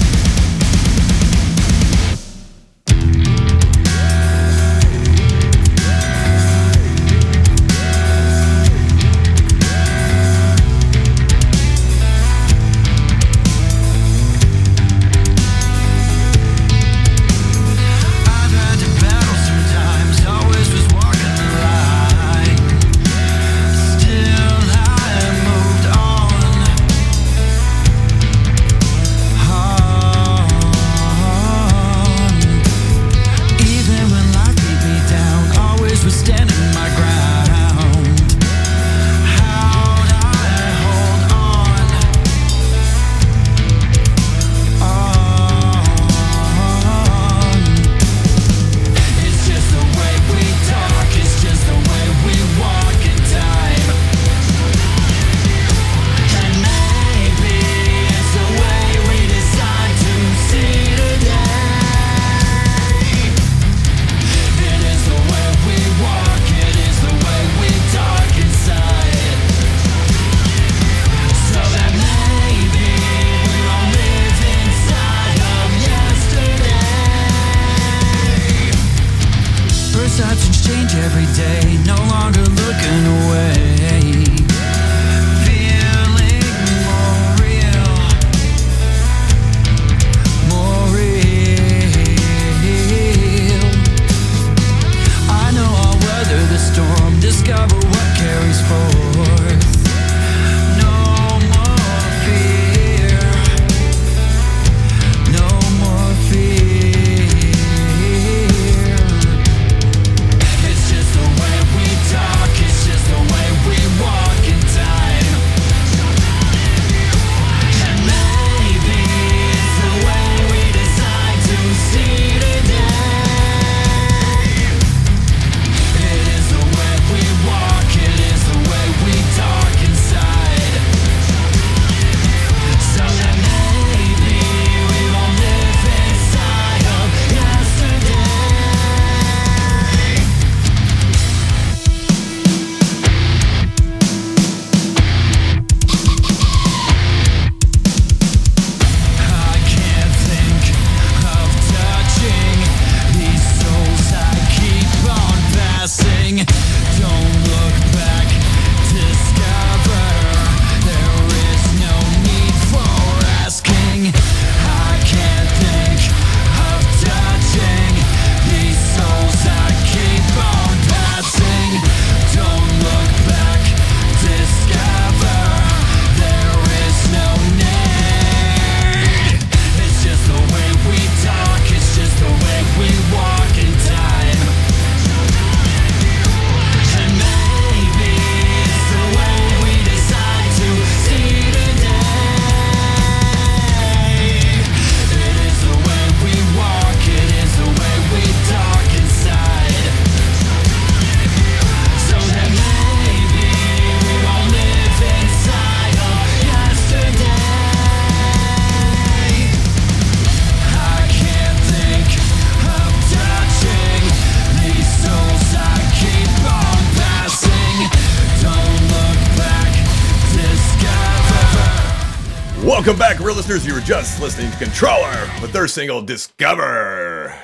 Welcome 222.88 223.00
back, 223.00 223.20
real 223.20 223.36
listeners. 223.36 223.68
You 223.68 223.74
were 223.74 223.82
just 223.82 224.22
listening 224.22 224.50
to 224.50 224.58
Controller 224.58 225.30
with 225.42 225.52
their 225.52 225.68
single 225.68 226.02
Discover. 226.02 227.36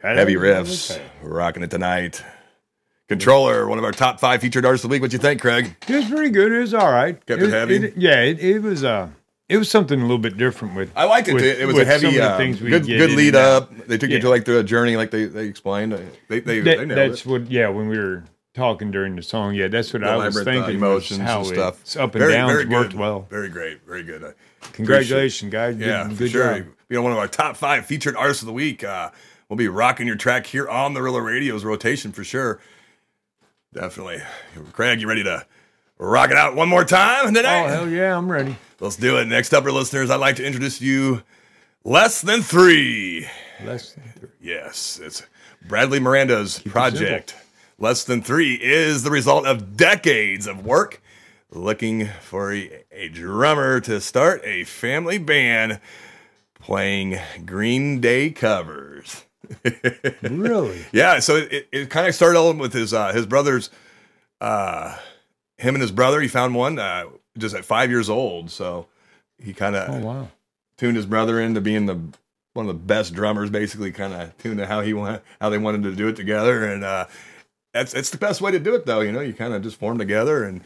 Heavy 0.00 0.36
riffs. 0.36 0.98
Rocking 1.22 1.62
it 1.62 1.70
tonight. 1.70 2.24
Controller, 3.06 3.68
one 3.68 3.76
of 3.76 3.84
our 3.84 3.92
top 3.92 4.18
five 4.18 4.40
featured 4.40 4.64
artists 4.64 4.82
of 4.82 4.88
the 4.88 4.94
week. 4.94 5.02
What 5.02 5.12
you 5.12 5.18
think, 5.18 5.42
Craig? 5.42 5.76
It 5.86 5.94
was 5.94 6.06
pretty 6.06 6.30
good. 6.30 6.52
It 6.52 6.60
was 6.60 6.72
all 6.72 6.90
right. 6.90 7.14
Kept 7.26 7.42
it 7.42 7.50
heavy? 7.50 7.92
yeah, 7.98 8.22
it, 8.22 8.40
it 8.40 8.60
was. 8.62 8.82
Uh, 8.82 9.08
it 9.46 9.58
was 9.58 9.70
something 9.70 9.98
a 10.00 10.02
little 10.02 10.16
bit 10.16 10.38
different 10.38 10.74
with. 10.74 10.90
I 10.96 11.04
liked 11.04 11.28
it. 11.28 11.34
with- 11.34 11.44
it 11.44 11.66
was 11.66 11.76
a 11.78 11.84
heavy, 11.84 12.18
uh, 12.18 12.38
things 12.38 12.58
we 12.62 12.70
good, 12.70 12.86
good 12.86 13.10
lead 13.10 13.36
out. 13.36 13.64
up. 13.64 13.76
They 13.86 13.98
took 13.98 14.08
you 14.08 14.20
to 14.20 14.30
like 14.30 14.46
the 14.46 14.64
journey, 14.64 14.96
like 14.96 15.10
they, 15.10 15.26
they 15.26 15.44
explained. 15.44 15.92
They 16.28 16.40
they, 16.40 16.60
That- 16.60 16.88
they 16.88 16.94
that's 16.94 17.20
it. 17.20 17.26
what. 17.26 17.50
Yeah, 17.50 17.68
when 17.68 17.88
we 17.88 17.98
were 17.98 18.24
talking 18.54 18.90
during 18.90 19.16
the 19.16 19.22
song, 19.22 19.54
yeah, 19.54 19.68
that's 19.68 19.92
what 19.92 20.00
The 20.00 20.08
I 20.08 20.16
was 20.16 20.34
uh, 20.34 20.44
thinking. 20.44 20.76
emotions 20.76 21.20
and 21.20 21.46
stuff. 21.46 21.82
It's 21.82 21.94
up 21.94 22.14
and 22.14 22.26
down 22.30 22.48
very 22.48 22.64
worked 22.64 22.92
good. 22.92 22.98
well. 22.98 23.26
Very 23.28 23.50
great. 23.50 23.82
Very 23.86 24.02
good. 24.02 24.34
Congratulations, 24.72 25.52
guys. 25.52 25.76
Yeah, 25.76 26.08
good 26.08 26.16
for 26.16 26.28
sure. 26.28 26.58
job. 26.58 26.66
You 26.88 26.96
know, 26.96 27.02
one 27.02 27.12
of 27.12 27.18
our 27.18 27.28
top 27.28 27.56
five 27.56 27.86
featured 27.86 28.16
artists 28.16 28.42
of 28.42 28.46
the 28.46 28.52
week. 28.52 28.84
Uh, 28.84 29.10
we'll 29.48 29.56
be 29.56 29.68
rocking 29.68 30.06
your 30.06 30.16
track 30.16 30.46
here 30.46 30.68
on 30.68 30.94
the 30.94 31.00
Rela 31.00 31.24
Radio's 31.24 31.64
rotation 31.64 32.12
for 32.12 32.24
sure. 32.24 32.60
Definitely. 33.74 34.22
Craig, 34.72 35.00
you 35.00 35.08
ready 35.08 35.24
to 35.24 35.46
rock 35.98 36.30
it 36.30 36.36
out 36.36 36.54
one 36.54 36.68
more 36.68 36.84
time 36.84 37.32
today? 37.34 37.64
Oh 37.64 37.68
hell 37.68 37.88
yeah, 37.88 38.16
I'm 38.16 38.30
ready. 38.30 38.56
Let's 38.80 38.96
do 38.96 39.18
it. 39.18 39.26
Next 39.26 39.54
up, 39.54 39.64
our 39.64 39.72
listeners, 39.72 40.10
I'd 40.10 40.16
like 40.16 40.36
to 40.36 40.44
introduce 40.44 40.80
you 40.80 41.22
Less 41.84 42.20
Than 42.20 42.42
Three. 42.42 43.26
Less 43.64 43.92
than 43.92 44.04
three. 44.18 44.28
Yes, 44.40 45.00
it's 45.02 45.22
Bradley 45.66 46.00
Miranda's 46.00 46.58
project. 46.60 47.36
Less 47.78 48.04
Than 48.04 48.22
Three 48.22 48.54
is 48.54 49.02
the 49.02 49.10
result 49.10 49.46
of 49.46 49.76
decades 49.76 50.46
of 50.46 50.64
work 50.64 51.01
looking 51.54 52.08
for 52.20 52.52
a, 52.52 52.84
a 52.90 53.08
drummer 53.08 53.80
to 53.80 54.00
start 54.00 54.40
a 54.44 54.64
family 54.64 55.18
band 55.18 55.80
playing 56.60 57.18
Green 57.44 58.00
Day 58.00 58.30
covers. 58.30 59.24
Really? 60.22 60.84
Yeah, 60.92 61.18
so 61.18 61.36
it, 61.36 61.68
it, 61.72 61.90
kind 61.90 62.06
of 62.06 62.14
started 62.14 62.38
all 62.38 62.52
with 62.54 62.72
his 62.72 62.94
uh, 62.94 63.12
his 63.12 63.26
brothers, 63.26 63.70
uh, 64.40 64.96
him 65.58 65.74
and 65.74 65.82
his 65.82 65.90
brother. 65.90 66.20
He 66.20 66.28
found 66.28 66.54
one 66.54 66.78
uh, 66.78 67.04
just 67.36 67.54
at 67.54 67.64
five 67.64 67.90
years 67.90 68.08
old. 68.08 68.50
So 68.50 68.86
he 69.38 69.52
kind 69.52 69.76
of 69.76 69.90
Oh 69.90 69.98
wow. 69.98 70.28
tuned 70.78 70.96
his 70.96 71.06
brother 71.06 71.40
into 71.40 71.60
being 71.60 71.86
the 71.86 72.00
one 72.54 72.66
of 72.66 72.68
the 72.68 72.80
best 72.80 73.14
drummers. 73.14 73.50
Basically, 73.50 73.92
kind 73.92 74.14
of 74.14 74.36
tuned 74.38 74.58
to 74.58 74.66
how 74.66 74.80
he 74.80 74.94
want 74.94 75.22
how 75.40 75.50
they 75.50 75.58
wanted 75.58 75.82
to 75.82 75.94
do 75.94 76.08
it 76.08 76.16
together, 76.16 76.64
and 76.64 76.82
uh, 76.82 77.06
that's 77.74 77.92
it's 77.92 78.10
the 78.10 78.18
best 78.18 78.40
way 78.40 78.52
to 78.52 78.60
do 78.60 78.74
it. 78.74 78.86
Though 78.86 79.00
you 79.00 79.12
know, 79.12 79.20
you 79.20 79.34
kind 79.34 79.52
of 79.52 79.62
just 79.62 79.76
form 79.78 79.98
together 79.98 80.44
and. 80.44 80.62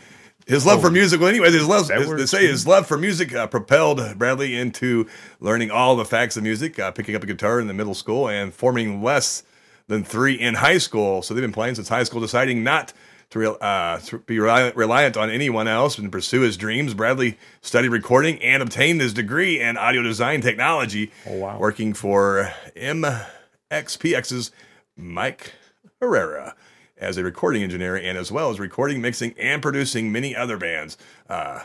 His 0.47 0.65
love 0.65 0.81
for 0.81 0.91
music, 0.93 1.19
well, 1.21 1.29
anyways, 1.29 1.53
his 1.55 1.67
love, 1.67 1.89
his, 1.89 2.09
they 2.09 2.27
say 2.27 2.47
his 2.47 2.67
love 2.69 2.87
for 2.87 2.97
music 2.97 3.35
uh, 3.35 3.49
propelled 3.49 4.01
Bradley 4.17 4.55
into 4.57 5.09
learning 5.41 5.73
all 5.73 5.97
the 5.97 6.05
facts 6.05 6.37
of 6.37 6.45
music, 6.45 6.79
uh, 6.79 6.93
picking 6.93 7.17
up 7.17 7.25
a 7.25 7.27
guitar 7.27 7.59
in 7.59 7.67
the 7.67 7.75
middle 7.75 7.95
school, 7.95 8.29
and 8.29 8.55
forming 8.55 9.03
less 9.03 9.43
than 9.89 10.05
three 10.05 10.35
in 10.35 10.55
high 10.55 10.79
school. 10.79 11.21
So 11.23 11.35
they've 11.35 11.43
been 11.43 11.53
playing 11.53 11.75
since 11.75 11.89
high 11.89 12.05
school, 12.05 12.21
deciding 12.21 12.63
not 12.63 12.93
to, 13.31 13.41
real, 13.41 13.57
uh, 13.61 13.99
to 13.99 14.19
be 14.21 14.39
reliant, 14.39 14.77
reliant 14.77 15.17
on 15.17 15.31
anyone 15.31 15.67
else 15.67 15.99
and 15.99 16.13
pursue 16.13 16.43
his 16.43 16.57
dreams. 16.57 16.95
Bradley 16.95 17.39
studied 17.61 17.89
recording 17.89 18.41
and 18.41 18.63
obtained 18.63 19.01
his 19.01 19.13
degree 19.13 19.61
in 19.61 19.77
audio 19.77 20.03
design 20.03 20.43
technology, 20.43 21.11
Oh, 21.27 21.39
wow. 21.39 21.59
working 21.59 21.93
for 21.93 22.53
MXPX's 22.77 24.53
Mike 24.97 25.55
Herrera 26.01 26.55
as 26.99 27.17
a 27.17 27.25
recording 27.25 27.63
engineer 27.63 27.97
and 27.97 28.17
as 28.17 28.33
well 28.33 28.51
as 28.51 28.59
recording, 28.59 29.01
mixing, 29.01 29.35
and 29.39 29.63
producing 29.63 30.11
many 30.11 30.35
other 30.35 30.57
bands. 30.57 30.97
Uh, 31.29 31.65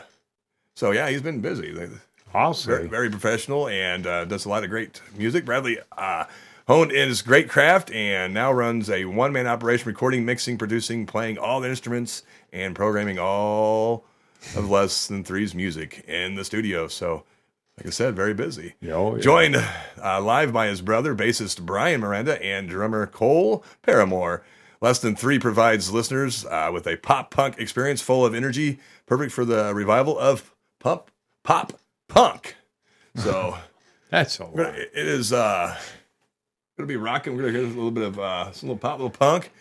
so 0.74 0.90
yeah, 0.90 1.08
he's 1.08 1.22
been 1.22 1.40
busy. 1.40 1.74
I'll 2.34 2.54
Very, 2.54 2.88
very 2.88 3.10
professional 3.10 3.68
and 3.68 4.06
uh, 4.06 4.24
does 4.24 4.44
a 4.44 4.48
lot 4.48 4.64
of 4.64 4.70
great 4.70 5.02
music. 5.16 5.44
Bradley 5.44 5.78
uh, 5.96 6.24
honed 6.66 6.92
in 6.92 7.08
his 7.08 7.22
great 7.22 7.48
craft 7.48 7.90
and 7.90 8.32
now 8.32 8.52
runs 8.52 8.88
a 8.88 9.04
one 9.04 9.32
man 9.32 9.46
operation, 9.46 9.88
recording, 9.88 10.24
mixing, 10.24 10.56
producing, 10.56 11.06
playing 11.06 11.38
all 11.38 11.60
the 11.60 11.68
instruments, 11.68 12.22
and 12.52 12.74
programming 12.74 13.18
all 13.18 14.04
of 14.56 14.70
Less 14.70 15.06
Than 15.06 15.24
Three's 15.24 15.54
music 15.54 16.04
in 16.08 16.34
the 16.34 16.44
studio. 16.44 16.88
So, 16.88 17.24
like 17.78 17.86
I 17.86 17.90
said, 17.90 18.16
very 18.16 18.34
busy. 18.34 18.74
Oh, 18.90 19.16
yeah. 19.16 19.22
Joined 19.22 19.56
uh, 19.56 20.20
live 20.20 20.52
by 20.52 20.68
his 20.68 20.80
brother, 20.80 21.14
bassist 21.14 21.62
Brian 21.62 22.00
Miranda, 22.00 22.42
and 22.42 22.68
drummer 22.68 23.06
Cole 23.06 23.64
Paramore. 23.82 24.42
Less 24.82 24.98
Than 24.98 25.14
Three 25.14 25.38
provides 25.38 25.92
listeners 25.92 26.44
uh, 26.44 26.70
with 26.72 26.86
a 26.88 26.96
pop 26.96 27.30
punk 27.30 27.56
experience 27.58 28.02
full 28.02 28.26
of 28.26 28.34
energy, 28.34 28.80
perfect 29.06 29.32
for 29.32 29.44
the 29.44 29.72
revival 29.72 30.18
of 30.18 30.52
pump 30.80 31.10
pop 31.44 31.74
punk. 32.08 32.56
So 33.14 33.56
That's 34.10 34.38
all. 34.40 34.50
Gonna, 34.50 34.70
it 34.76 34.90
is 34.92 35.32
uh, 35.32 35.78
gonna 36.76 36.86
be 36.88 36.96
rocking. 36.96 37.36
We're 37.36 37.42
gonna 37.42 37.58
hear 37.58 37.64
a 37.64 37.68
little 37.68 37.90
bit 37.92 38.04
of 38.04 38.18
uh, 38.18 38.50
some 38.52 38.68
little 38.70 38.78
pop, 38.78 38.98
little 38.98 39.08
punk, 39.08 39.52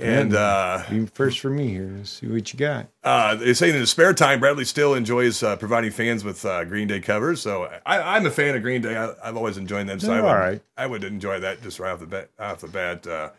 and 0.00 0.34
uh, 0.34 0.84
first 1.12 1.40
for 1.40 1.50
me 1.50 1.68
here. 1.68 1.92
Let's 1.96 2.10
see 2.10 2.28
what 2.28 2.52
you 2.52 2.58
got. 2.58 2.86
uh, 3.02 3.34
they 3.34 3.52
say 3.54 3.70
in 3.70 3.74
his 3.74 3.90
spare 3.90 4.14
time, 4.14 4.38
Bradley 4.38 4.64
still 4.64 4.94
enjoys 4.94 5.42
uh, 5.42 5.56
providing 5.56 5.90
fans 5.90 6.22
with 6.22 6.44
uh, 6.46 6.64
Green 6.64 6.86
Day 6.86 7.00
covers. 7.00 7.42
So 7.42 7.64
I, 7.84 8.16
I'm 8.16 8.24
a 8.24 8.30
fan 8.30 8.54
of 8.54 8.62
Green 8.62 8.82
Day. 8.82 8.96
I, 8.96 9.12
I've 9.22 9.36
always 9.36 9.58
enjoyed 9.58 9.88
them. 9.88 9.98
So 9.98 10.12
I 10.12 10.20
would, 10.20 10.28
right. 10.28 10.62
I 10.78 10.86
would 10.86 11.02
enjoy 11.04 11.40
that 11.40 11.60
just 11.60 11.80
right 11.80 11.90
off 11.90 11.98
the 12.00 12.06
bat. 12.06 12.30
Off 12.38 12.60
the 12.60 12.68
bat. 12.68 13.06
Uh, 13.06 13.30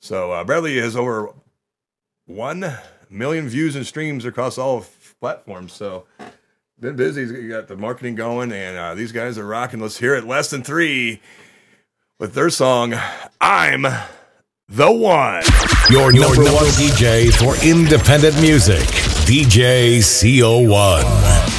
so 0.00 0.32
uh, 0.32 0.44
Bradley 0.44 0.78
has 0.78 0.96
over 0.96 1.30
one 2.26 2.76
million 3.10 3.48
views 3.48 3.76
and 3.76 3.86
streams 3.86 4.24
across 4.24 4.58
all 4.58 4.78
f- 4.80 5.14
platforms. 5.20 5.72
So 5.72 6.06
been 6.78 6.96
busy. 6.96 7.22
He's 7.26 7.48
got 7.50 7.68
the 7.68 7.76
marketing 7.76 8.14
going, 8.14 8.52
and 8.52 8.76
uh, 8.76 8.94
these 8.94 9.12
guys 9.12 9.38
are 9.38 9.46
rocking. 9.46 9.80
Let's 9.80 9.98
hear 9.98 10.14
it. 10.14 10.24
Less 10.26 10.50
than 10.50 10.62
three 10.62 11.20
with 12.18 12.34
their 12.34 12.50
song 12.50 12.94
"I'm 13.40 13.82
the 14.68 14.90
One." 14.92 15.42
Your 15.90 16.12
number 16.12 16.44
one 16.44 16.66
DJ 16.76 17.32
for 17.32 17.62
independent 17.64 18.40
music, 18.40 18.80
DJ 19.26 19.98
CO1. 19.98 21.53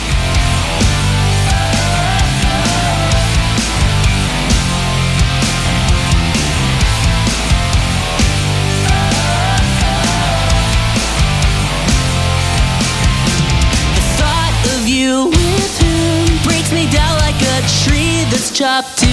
Tree 18.56 19.05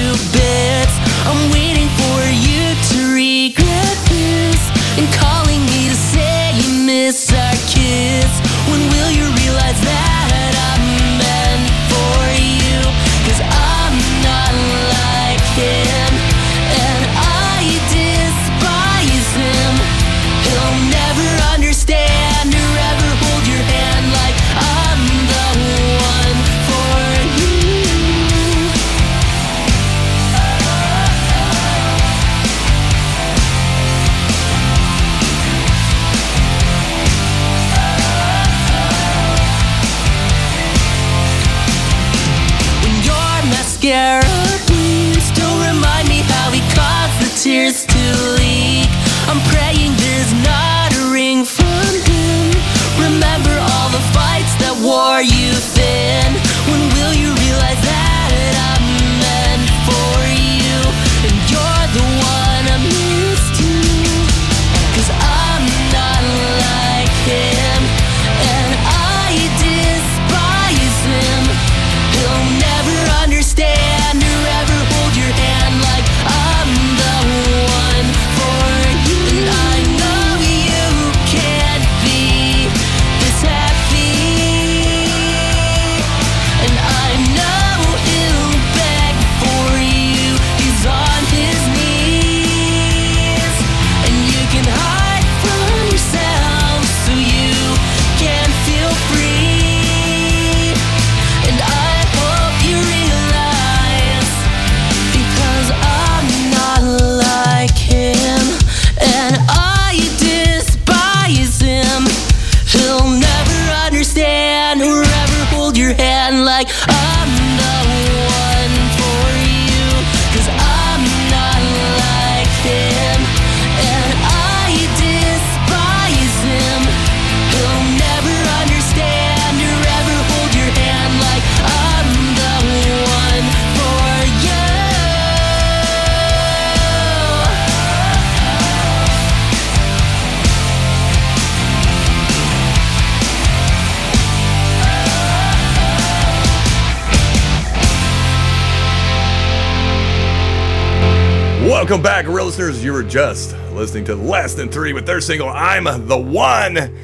Welcome 151.92 152.04
back, 152.04 152.24
Rela 152.24 152.46
listeners. 152.46 152.82
You 152.82 152.94
were 152.94 153.02
just 153.02 153.54
listening 153.72 154.06
to 154.06 154.14
Less 154.14 154.54
Than 154.54 154.70
Three 154.70 154.94
with 154.94 155.04
their 155.04 155.20
single 155.20 155.50
"I'm 155.50 155.84
the 156.08 156.16
One." 156.16 156.96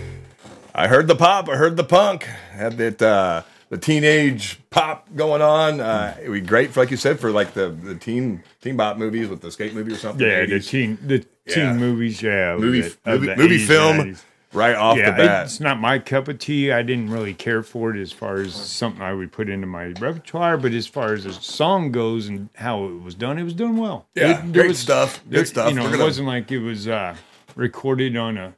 I 0.74 0.88
heard 0.88 1.06
the 1.08 1.14
pop. 1.14 1.46
I 1.50 1.56
heard 1.56 1.76
the 1.76 1.84
punk. 1.84 2.22
Had 2.22 2.78
that 2.78 3.02
uh, 3.02 3.42
the 3.68 3.76
teenage 3.76 4.58
pop 4.70 5.06
going 5.14 5.42
on. 5.42 5.80
Uh, 5.80 6.16
it 6.22 6.30
would 6.30 6.42
be 6.42 6.48
great, 6.48 6.70
for, 6.70 6.80
like 6.80 6.90
you 6.90 6.96
said, 6.96 7.20
for 7.20 7.30
like 7.30 7.52
the, 7.52 7.68
the 7.68 7.96
teen 7.96 8.42
teen 8.62 8.78
bop 8.78 8.96
movies 8.96 9.28
with 9.28 9.42
the 9.42 9.50
skate 9.50 9.74
movie 9.74 9.92
or 9.92 9.96
something. 9.98 10.26
Yeah, 10.26 10.46
the 10.46 10.54
80s. 10.54 10.68
teen 10.70 10.98
the 11.02 11.26
Yeah. 11.44 11.54
teen 11.54 11.76
movies. 11.76 12.22
Yeah, 12.22 12.56
movie 12.56 12.80
the- 12.80 12.96
movie, 13.04 13.36
movie 13.36 13.58
80s, 13.58 13.66
film 13.66 13.96
90s. 13.98 14.22
Right 14.52 14.74
off 14.74 14.96
Yeah, 14.96 15.10
the 15.10 15.16
bat. 15.24 15.46
it's 15.46 15.60
not 15.60 15.78
my 15.80 15.98
cup 15.98 16.28
of 16.28 16.38
tea. 16.38 16.72
I 16.72 16.82
didn't 16.82 17.10
really 17.10 17.34
care 17.34 17.62
for 17.62 17.94
it 17.94 18.00
as 18.00 18.12
far 18.12 18.36
as 18.40 18.54
something 18.54 19.02
I 19.02 19.12
would 19.12 19.30
put 19.32 19.48
into 19.48 19.66
my 19.66 19.86
repertoire. 20.00 20.56
But 20.56 20.72
as 20.72 20.86
far 20.86 21.12
as 21.12 21.24
the 21.24 21.32
song 21.32 21.92
goes 21.92 22.28
and 22.28 22.48
how 22.56 22.84
it 22.84 23.02
was 23.02 23.14
done, 23.14 23.38
it 23.38 23.42
was 23.44 23.54
done 23.54 23.76
well. 23.76 24.06
Yeah, 24.14 24.42
It- 24.44 24.52
great 24.52 24.76
stuff, 24.76 25.22
good 25.24 25.38
there- 25.38 25.44
stuff. 25.44 25.68
You 25.70 25.76
know, 25.76 25.82
We're 25.82 25.88
it 25.88 25.92
gonna- 25.92 26.04
wasn't 26.04 26.28
like 26.28 26.50
it 26.52 26.60
was 26.60 26.88
uh, 26.88 27.16
recorded 27.56 28.16
on 28.16 28.36
a 28.38 28.54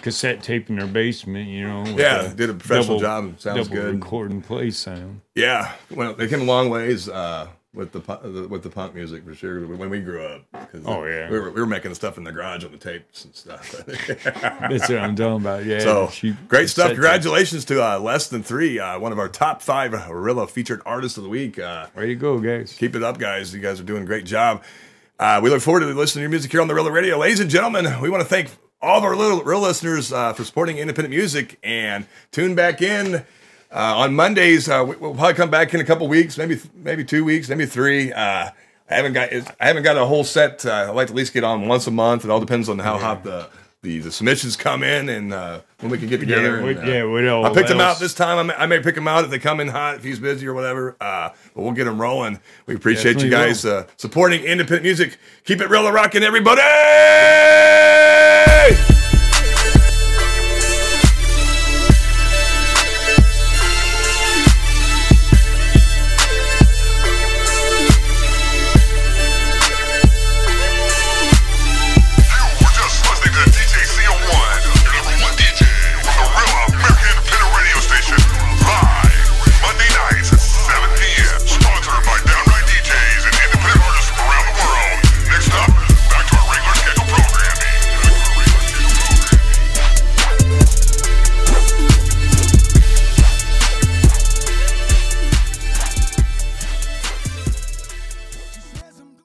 cassette 0.00 0.42
tape 0.42 0.68
in 0.70 0.76
their 0.76 0.86
basement. 0.86 1.48
You 1.48 1.66
know, 1.68 1.84
Yeah, 1.96 2.22
a 2.30 2.34
did 2.34 2.50
a 2.50 2.54
professional 2.54 2.98
double- 2.98 3.28
job. 3.30 3.40
Sounds 3.40 3.68
double 3.68 3.82
good. 3.82 3.94
Record 4.02 4.30
and 4.30 4.44
play 4.44 4.70
sound. 4.70 5.20
Yeah, 5.34 5.72
well, 5.90 6.14
they 6.14 6.28
came 6.28 6.40
a 6.42 6.44
long 6.44 6.70
ways 6.70 7.08
uh, 7.08 7.48
with 7.74 7.92
the 7.92 8.48
with 8.48 8.62
the 8.62 8.68
punk 8.70 8.94
music 8.94 9.24
for 9.24 9.34
sure. 9.34 9.66
When 9.66 9.88
we 9.90 10.00
grew 10.00 10.22
up, 10.24 10.42
Oh, 10.84 11.04
yeah. 11.04 11.30
we 11.30 11.38
were, 11.38 11.50
we 11.50 11.60
were 11.60 11.66
making 11.66 11.94
stuff 11.94 12.18
in 12.18 12.24
the 12.24 12.32
garage 12.32 12.64
on 12.64 12.72
the 12.72 12.76
tapes 12.78 13.24
and 13.24 13.34
stuff. 13.34 13.70
That's 14.24 14.88
what 14.88 14.98
I'm 14.98 15.16
talking 15.16 15.40
about. 15.40 15.64
Yeah. 15.64 15.80
so 15.80 16.08
cheap 16.12 16.36
great 16.48 16.68
stuff! 16.68 16.88
Congratulations 16.92 17.64
to 17.66 17.82
uh, 17.82 17.98
Less 17.98 18.28
Than 18.28 18.42
Three, 18.42 18.78
uh, 18.78 18.98
one 18.98 19.12
of 19.12 19.18
our 19.18 19.28
top 19.28 19.62
five 19.62 19.92
Rela 19.92 20.48
featured 20.50 20.82
artists 20.84 21.16
of 21.18 21.24
the 21.24 21.30
week. 21.30 21.58
Uh, 21.58 21.86
Way 21.96 22.06
to 22.06 22.14
go, 22.14 22.38
guys. 22.38 22.74
keep 22.78 22.94
it 22.94 23.02
up, 23.02 23.18
guys! 23.18 23.54
You 23.54 23.60
guys 23.60 23.80
are 23.80 23.84
doing 23.84 24.02
a 24.02 24.06
great 24.06 24.24
job. 24.26 24.62
Uh, 25.18 25.40
we 25.42 25.50
look 25.50 25.60
forward 25.62 25.80
to 25.80 25.86
listening 25.86 26.20
to 26.20 26.22
your 26.22 26.30
music 26.30 26.50
here 26.52 26.60
on 26.60 26.68
the 26.68 26.74
Rela 26.74 26.92
Radio, 26.92 27.16
ladies 27.18 27.40
and 27.40 27.48
gentlemen. 27.48 27.86
We 28.00 28.10
want 28.10 28.22
to 28.22 28.28
thank 28.28 28.50
all 28.80 28.98
of 28.98 29.04
our 29.04 29.14
little 29.14 29.40
Rela 29.42 29.62
listeners 29.62 30.12
uh, 30.12 30.32
for 30.32 30.44
supporting 30.44 30.78
independent 30.78 31.14
music 31.14 31.58
and 31.62 32.06
tune 32.32 32.54
back 32.54 32.82
in. 32.82 33.24
Uh, 33.74 33.96
on 34.00 34.14
Mondays, 34.14 34.68
uh, 34.68 34.84
we- 34.86 34.96
we'll 34.96 35.14
probably 35.14 35.34
come 35.34 35.48
back 35.50 35.72
in 35.72 35.80
a 35.80 35.84
couple 35.84 36.06
weeks, 36.08 36.36
maybe 36.36 36.60
maybe 36.74 37.04
two 37.04 37.24
weeks, 37.24 37.48
maybe 37.48 37.64
three. 37.66 38.12
Uh, 38.12 38.50
I 38.90 38.94
haven't 38.94 39.14
got 39.14 39.30
I 39.32 39.66
haven't 39.66 39.82
got 39.84 39.96
a 39.96 40.04
whole 40.04 40.24
set. 40.24 40.66
Uh, 40.66 40.70
I 40.70 40.90
like 40.90 41.06
to 41.06 41.12
at 41.12 41.16
least 41.16 41.32
get 41.32 41.42
on 41.44 41.66
once 41.68 41.86
a 41.86 41.90
month. 41.90 42.24
It 42.24 42.30
all 42.30 42.40
depends 42.40 42.68
on 42.68 42.78
how 42.78 42.98
hot 42.98 43.24
the, 43.24 43.46
the 43.80 44.00
the 44.00 44.12
submissions 44.12 44.56
come 44.56 44.82
in 44.82 45.08
and 45.08 45.32
uh, 45.32 45.60
when 45.80 45.90
we 45.90 45.96
can 45.96 46.08
get 46.08 46.20
together. 46.20 46.60
what- 46.60 46.76
and, 46.76 46.86
uh, 46.86 46.92
yeah, 46.92 47.04
what 47.04 47.24
else- 47.26 47.46
I 47.46 47.54
picked 47.54 47.68
them 47.68 47.80
out 47.80 47.98
this 47.98 48.12
time. 48.12 48.36
I 48.38 48.42
may, 48.42 48.54
I 48.54 48.66
may 48.66 48.80
pick 48.80 48.94
them 48.94 49.08
out 49.08 49.24
if 49.24 49.30
they 49.30 49.38
come 49.38 49.58
in 49.60 49.68
hot 49.68 49.94
if 49.96 50.04
he's 50.04 50.18
busy 50.18 50.46
or 50.46 50.52
whatever. 50.52 50.94
Uh, 51.00 51.30
but 51.54 51.62
we'll 51.62 51.72
get 51.72 51.84
them 51.84 51.98
rolling. 51.98 52.40
We 52.66 52.74
appreciate 52.74 53.22
you 53.22 53.30
guys 53.30 53.64
uh, 53.64 53.86
supporting 53.96 54.42
independent 54.44 54.82
music. 54.84 55.16
Keep 55.46 55.62
it 55.62 55.70
real 55.70 55.86
and 55.86 55.94
rocking, 55.94 56.22
everybody. 56.22 56.60